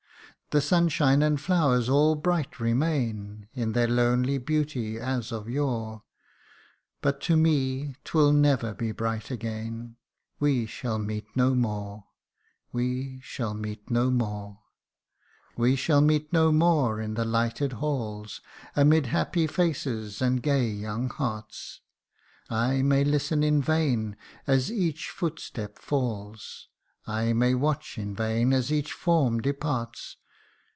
[0.53, 6.03] The sunshine and flowers all bright remain In their lonely beauty, as of yore;
[7.01, 9.95] But to me 'twill never be bright again
[10.41, 12.03] We shall meet no more!
[12.73, 14.47] we shall meet no more!
[14.49, 15.55] CANTO II.
[15.55, 18.41] 45 1 We shall meet no more in the lighted halls,
[18.75, 21.79] Amid happy faces and gay young hearts;
[22.49, 26.67] I may listen in vain as each footstep falls,
[27.07, 30.17] I may watch in vain as each form departs